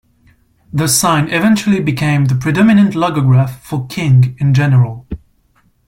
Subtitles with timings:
[0.73, 5.05] The sign eventually became the predominant logograph for "King" in general.